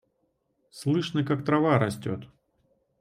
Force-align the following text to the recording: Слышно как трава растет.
Слышно 0.71 1.23
как 1.23 1.45
трава 1.45 1.77
растет. 1.77 2.21